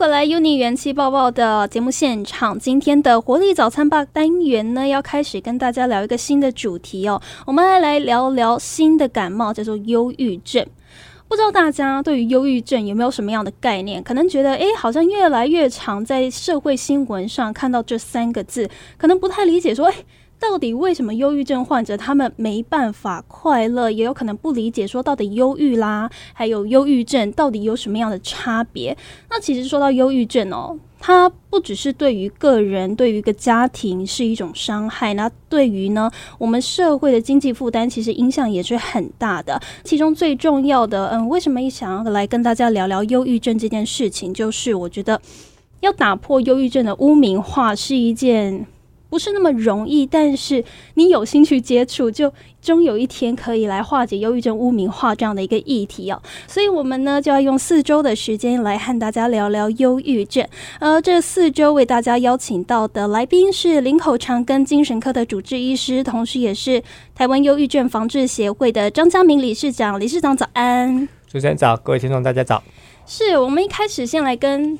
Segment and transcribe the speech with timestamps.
[0.00, 2.58] 回来，UNI 元气爆爆的节目现场。
[2.58, 7.20] 今天的活力早餐吧单元呢，要开始跟大家聊一个新的主题哦。
[7.46, 10.66] 我们来来聊聊新的感冒，叫做忧郁症。
[11.28, 14.02] 不知道大家对于忧郁症有没有什么样的概念？
[14.02, 19.94] 可能觉得，诶，好像越来越常在社会新闻上看到这三个字，可能不太理解，说，诶。
[20.40, 23.90] 到底为什么忧郁症患者他们没办法快乐？
[23.90, 28.96] 也有可能不理解说到底忧郁啦，还有忧郁症到底有什么样的差别？
[29.28, 39.60] 那其实说到忧郁症哦，它不只是对于个人、对于一个家庭是一种伤害，那对于呢我们社会的经济负担，其实影响也是很大的。
[39.84, 45.20] 其中最重要的，嗯，为什么一想要来跟大家聊聊忧郁症这件事情，就是我觉得
[45.80, 48.66] 要打破忧郁症的污名化是一件。
[49.10, 50.64] 不是那么容易，但是
[50.94, 52.32] 你有心去接触，就
[52.62, 56.22] 终有一天可以来化解忧郁症污名化这样的一个议题哦。
[56.46, 60.46] 所以，我们呢就要用四周的时间来和大家聊聊忧郁症。
[60.78, 66.80] 呃，这四周为大家邀请到的来宾是林口长庚精神科的主治医师，同时也是
[67.14, 69.98] 台湾忧郁症防治协会的张家明理事长。
[69.98, 72.62] 理事长早安，主持人早，各位听众大家早。
[73.06, 74.78] 是我们一开始先来跟。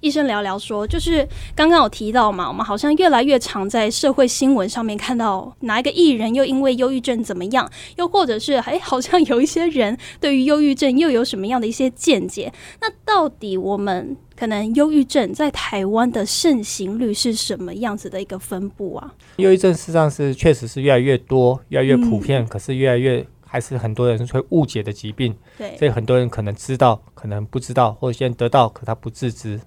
[0.00, 12.52] 医生聊聊说，就是刚刚有提到嘛，我们好像越来越常在社会新闻上面看到哪一个艺人又因为忧郁症怎么样，又或者是哎，好像有一些人对于忧郁症又有什么样的一些见解？
[12.80, 19.12] 那到底我们可能忧郁症在台湾的盛行率是什么样子的一个分布啊？
[19.36, 25.34] 忧郁症事实上是确实是越来越多，越来越普遍，可是越来越还是很多人会误解的疾病。
[25.56, 29.58] 对，所以很多人可能知道，可能不知道，或者先得到，可他不自知。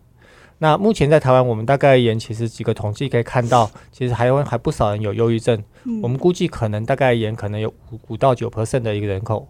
[0.61, 5.59] 那目前在台湾，我们大概而言，其实几个统计可以看到，其实还还不少人有忧郁症。
[6.03, 9.47] 我们估计可能大概而言，可能有五五到九 percent 的一个人口，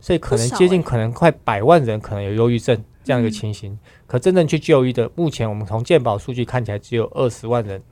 [0.00, 3.78] 所以可能接近可能快百万人可能有忧郁症这样一个情形。
[4.06, 7.82] 可真正去就医的，目前我们从健保数据看起来只有二十万人，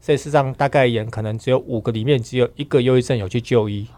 [0.00, 3.88] 所以事实上大概而言，可能只有五个里面只有一个忧郁症有去就医。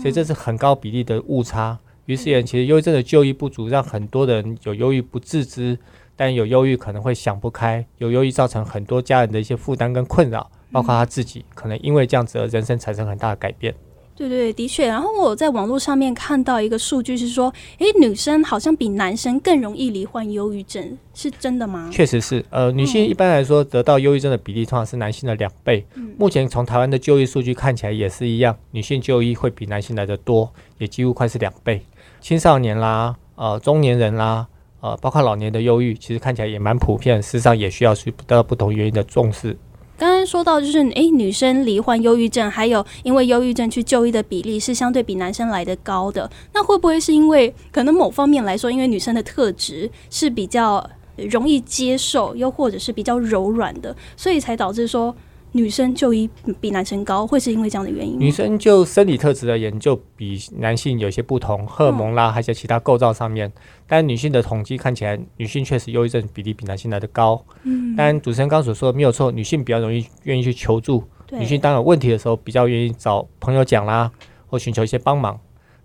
[0.00, 1.78] 所以这是很高比例的误差。
[2.06, 5.78] 于是言，其实忧郁症的就医不足，让很多人有忧郁不自知。
[6.18, 13.72] 但有忧郁可能会想不开，有忧郁造成很多家人的一些负担跟困扰，包括他自己，可能因为这样子而人生产生很大的改变。
[14.16, 14.88] 对对，的确。
[14.88, 21.88] 然后我在网络上面看到一个数据是说，诶，女生好像比男生更容易罹患忧郁症，是真的吗？
[21.92, 25.86] 确实是，呃，女性一般来说得到忧郁症的比例通常是男性的两倍。
[26.18, 31.80] 目前从台湾的就医数据看起来也是一样，女性就医会比男性来的多，也几乎快是两倍。
[32.20, 34.48] 青少年啦，呃，中年人啦。
[34.80, 39.56] 呃，包括老年的忧郁，其实看起来也蛮普遍，事实上也需要去得到不同原因的重视。
[39.96, 55.12] 刚刚说到，就是诶，女生罹患忧郁症，还有因为忧郁症去就医的比例是相对比男生来的高的，那会不会是因为可能某方面来说，因为女生的特质是比较容易接受，又或者是比较柔软的，所以才导致说？
[55.52, 56.28] 女生就医
[56.60, 58.18] 比男生高，会是因为这样的原因？
[58.18, 63.50] 女生就生理特质的研究比男性有些不同，荷尔蒙啦，还有其他构造上面。
[63.86, 67.42] 但女性的统计看起来，女性确实忧郁症比例比男性来的高。
[67.62, 74.10] 嗯，但主持人刚所说的没有错，女性比较容易愿意去求助，女性当有问题的时候比较愿意找朋友讲啦，
[74.46, 75.38] 或寻求一些帮忙。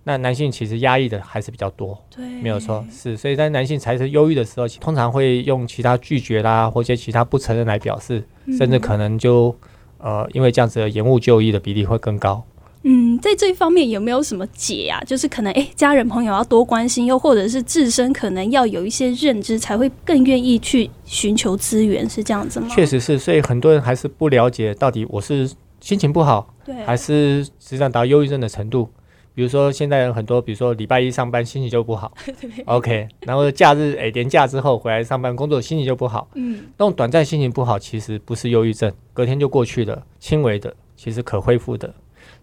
[0.06, 3.16] 那男性其实压抑的还是比较多，对，没有错，是。
[3.16, 8.24] 所以在男性产生忧郁的时候，通常会用其他拒绝啦，或者其他不承认来表示，
[8.58, 9.56] 甚至可能就
[10.00, 12.44] 呃，因为这样子的延误就医的比例会更高。
[12.86, 15.00] 嗯，在这一方面有没有什么解啊？
[15.06, 22.68] 就是可能诶，家人朋友要多关心，又或者是自身可能要有一些认知，才会更愿意去寻求资源，是这样子吗？
[22.70, 25.50] 确实是，所以很多人还是不了解到底我是
[25.80, 28.90] 心情不好，对，还是实际上达到忧郁症的程度。
[29.36, 32.12] 比如说，现在人很多，比如说礼拜一上班心情就不好，
[32.66, 41.94] OK，然后假日诶年假之后回来上班工作心情就不好，嗯，那种短暂心情不好其实不是忧郁症，隔天就过去了，轻微的，其实可恢复的。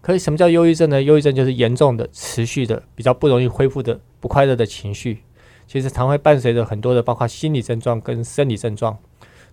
[0.01, 1.01] 可是什么叫忧郁症呢？
[1.01, 5.19] 忧郁症就是严重的、持续的、比较不容易恢复的不快乐的情绪，
[5.67, 8.97] 其实常会伴随着很多的包括心理症状跟生理症状。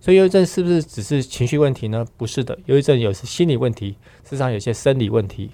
[0.01, 2.05] 所以忧郁症是不是只是情绪问题呢？
[2.17, 3.91] 不是的，忧郁症有时心理问题，
[4.23, 5.51] 事实上有些生理问题。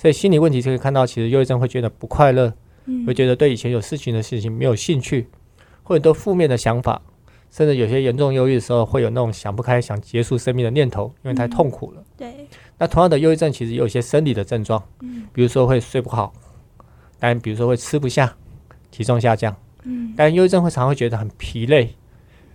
[0.00, 2.50] 所以心理问题就可以看到，其实忧郁症会觉得不快乐，
[3.06, 5.28] 会觉得对以前有事情的事情没有兴趣，
[5.82, 7.02] 或者都负面的想法，
[7.50, 12.02] 甚至有些严重忧郁的时候，会有那种想不开、想结束生命的念头，因为太痛苦了。
[12.16, 12.48] 对。
[12.78, 16.32] 那同样的忧郁症其实有一些生理的症状，嗯，比如说会睡不好，
[17.18, 18.34] 但比如说会吃不下，
[18.90, 19.54] 体重下降，
[19.84, 21.94] 嗯，但忧郁症会常会觉得很疲累，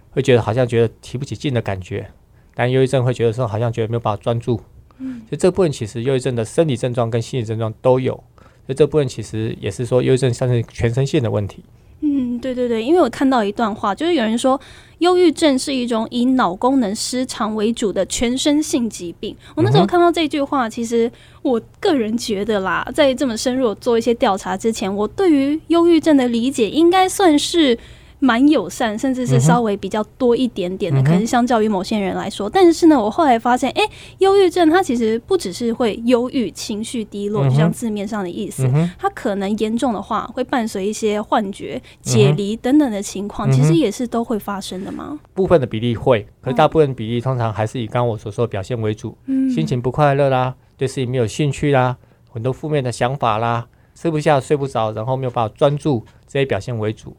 [0.10, 2.10] 会觉得好像觉得提不起劲的感觉，
[2.56, 4.60] 但忧郁症会觉得说好像觉得没有办法专注。
[5.00, 11.64] 嗯，所以这部分其实忧郁症的生理症状跟心理症状都有，所以这部分其实也是说忧郁症算是全身性的问题。
[12.02, 14.60] 嗯，对对对，因为我看到一段话，就是有人说，
[15.00, 19.36] 忧郁症是一种以脑功能失常为主的全身性疾病。
[19.56, 21.12] 我那时候看到这句话，其实
[21.42, 27.78] 我个人觉得啦，在这么深入做一些调查之前，我对于忧郁症的理解应该算是。
[28.20, 32.50] 蛮友善，甚至是稍微比较多一点点的，可能相较于某些人来说。
[32.50, 33.84] 但是呢，我后来发现，哎，
[34.20, 38.68] 忧郁症它其实不只是会忧郁、情绪低落，就像字面上的意思，
[38.98, 45.20] 它可能严重的话会伴随一些幻觉、解离等等的情况，其实也是都会发生的吗？
[45.34, 49.18] 部分的比例会，可是大部分比例通常还是以刚刚我所说的表现为主，
[49.54, 51.98] 心情不快乐啦，对事情没有兴趣啦，
[52.32, 57.16] 很多负面的想法啦，吃不下、睡不着，然后没有办法专注这些表现为主。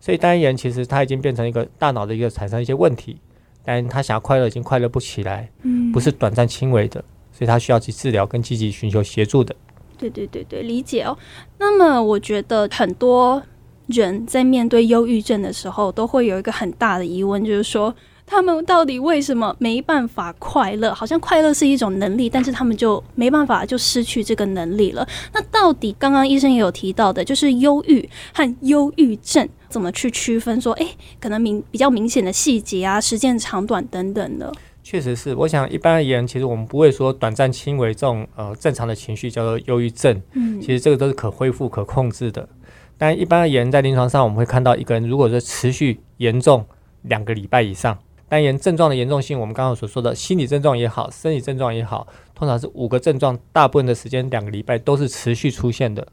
[0.00, 3.18] 所以单言其实他已经变成一个大脑的一个产生一些问题，
[3.64, 7.02] 但他想要快乐已经快乐不起来，嗯，不是短暂轻微的，
[7.32, 9.54] 所以他需要去治疗跟积极寻求协助的。
[9.96, 11.16] 对对对对，理解哦。
[11.58, 13.42] 那么我觉得很多
[13.86, 17.94] 人在面对忧郁症的时候，都会有一个很大的疑问，就是说。
[18.30, 20.92] 他们到底为什么没办法快乐？
[20.92, 25.08] 好像快乐是一种能力，但是他们就没办法，就失去这个能力了。
[25.32, 30.60] 那到底刚刚医生也有提到的，就是忧郁和忧郁症怎么去区分？
[30.60, 30.86] 说，哎，
[31.20, 34.52] 可能明比较明显的细节啊，时间长短等等的。
[34.82, 40.20] 确实是，我想一般而言，其实我们不会说短暂轻微这种呃正常的情绪叫做忧郁症。
[40.32, 42.48] 嗯，其实这个都是可恢复、可控制的。
[42.96, 46.64] 但一般而言，在临床上我们会看到一个人，如果说持续严重
[47.02, 47.98] 两个礼拜以上。
[48.30, 56.06] 单言症状的严重性，我们刚刚所说的心理症状也好，生理症状也好，通常是五个症状，大部分的时间两个礼拜都是持续出现的。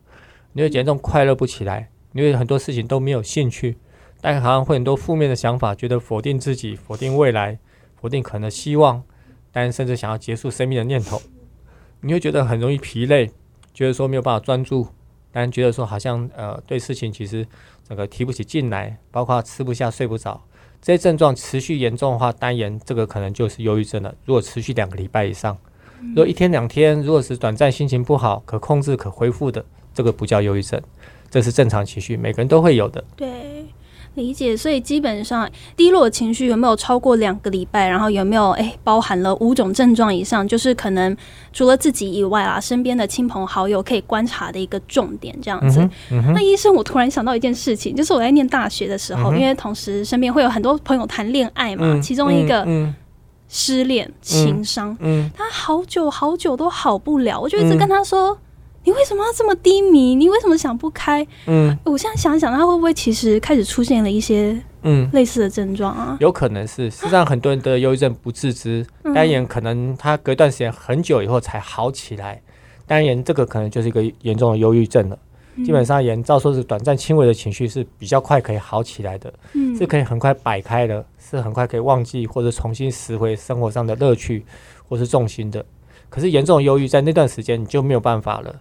[0.54, 3.76] 你会严重快乐不起来，你会很多事情都没有兴趣，
[4.22, 7.60] 但好像会很多负面的想法，觉得否定自己、否定未来、
[8.00, 9.04] 否定可能希望，
[9.52, 11.22] 但甚至想要结束生命的念头。
[12.00, 13.30] 你会觉得很容易疲累，
[13.74, 14.88] 觉得说没有办法专注，
[15.30, 17.46] 但觉得说好像呃对事情其实
[17.86, 20.42] 整个提不起劲来，包括吃不下、睡不着。
[20.82, 24.16] 这些症状持续严重的话，单言这个可能就是忧郁症了。
[24.24, 25.58] 如果持续两个礼拜以上，
[26.00, 30.82] 如果一天两天，如果是短暂心情不好、可控制、可恢复的，这个不叫忧郁症，
[31.36, 33.04] 这是正常情绪，每个人都会有的。
[33.18, 33.28] 对。
[34.14, 35.46] 理解，所以基本上
[35.76, 41.14] 低落情绪有没有超过两个礼拜，然后有没有诶包含了五种症状以上，就是可能
[41.52, 45.86] 除了自己以外啊，身边的亲朋好友可以观察的一个重点，这样子。
[46.34, 52.66] 那医生，我突然想到一件事情，就是我在念大学的时候，因为同时身边会有很多朋友谈恋爱嘛，其中一个
[53.50, 54.98] 失恋情伤，
[55.36, 58.38] 他好久好久都好不了，我就一直跟他说。
[58.86, 60.14] 你为什么要这么低迷？
[60.14, 61.26] 你为什么想不开？
[61.48, 66.16] 嗯，我现在想想，他会不会其实开始出现了一些嗯类似的症状啊？
[66.22, 72.40] 有可能是，实际上很多人得忧郁症不自知，单眼可能他隔一段时间很久以后才好起来，
[72.86, 75.18] 单眼这个可能就是一个严重的忧郁症了。
[75.66, 84.46] 基本上言照说是短暂轻微的情绪是比较快可以好起来的，嗯，是可以很快摆开的，是很快可以忘记或者重新拾回生活上的乐趣
[84.88, 85.66] 或是重心的。
[86.10, 88.56] 可是严重的忧郁在那段时间你就没有办法了。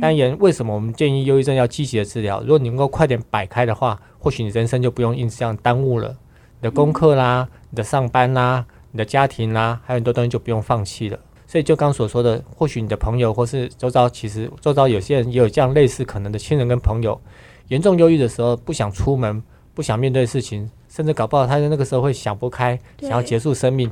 [0.00, 2.40] 单言为什么我们建议忧郁症要积极的治疗？
[2.42, 6.16] 如果你能够快点摆开的话，或许你人生就不用因此这样耽误了。
[6.60, 11.18] 你的功课啦，你的上班啦，你的家庭啦，还有很多东西就不用放弃了。
[11.46, 17.20] 所以就刚所说的，或许你的朋友或是周遭，其实周遭有些人也有这样类似可能的亲人跟朋友，
[17.68, 19.42] 严重忧郁的时候不想出门，
[19.74, 23.90] 不想面对事情，甚至搞不好他在那个时候会想不开，想要结束生命。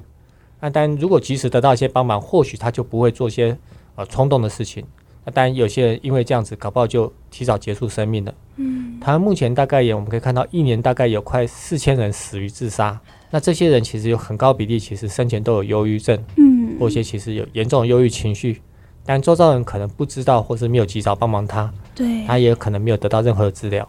[0.60, 3.56] 那但如果及时得到一些帮忙，或许他就不会做些
[3.96, 4.84] 呃冲动的事情。
[5.24, 8.34] 那当然，有些人因为这样子，搞不好就提早结束生命了。
[8.56, 12.98] 嗯，台湾目前大概也，我们可以看到，一年大概有快四千人死于自杀。
[13.30, 18.60] 那这些人其实有很高比例，其实生前都有忧郁症，嗯，或些其实有严重的忧郁情绪，
[19.06, 23.88] 但周遭人可能不知道，或是没有及早帮忙他，对，他也可能没有得到任何的治疗。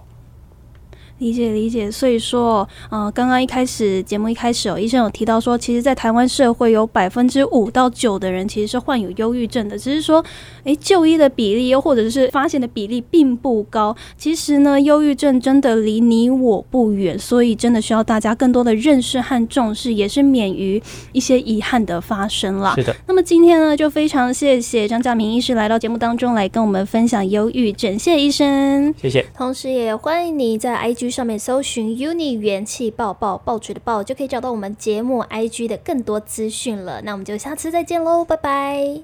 [1.19, 10.23] 理解理解，所以说，呃，刚刚一开始节目一开始哦，医生有提到说，其实，在台湾社会有百分之五到九的人其实是患有忧郁症的，只是说，
[10.63, 13.95] 诶，就医的比例又或者是发现的比例并不高。
[14.17, 22.73] 其实呢，忧郁症真的离你我不远，所以真的需要大家更多的认识和重视，也是免于一些遗憾的发生了。
[22.75, 22.93] 是的。
[23.07, 29.25] 那么今天呢，就非常谢谢张家明医师来到节目当中来跟我们分享忧郁症，谢谢医生，谢谢。
[29.37, 31.02] 同时也欢迎你在 IG。
[31.09, 37.01] 上面搜寻 “uni 元气爆爆爆锤的爆”，就可以找到我们节目 IG 的更多资讯了。
[37.01, 39.01] 那我们就下次再见喽，拜拜。